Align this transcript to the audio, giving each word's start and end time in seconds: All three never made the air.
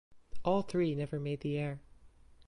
All 0.43 0.63
three 0.63 0.95
never 0.95 1.19
made 1.19 1.41
the 1.41 1.59
air. 1.59 1.79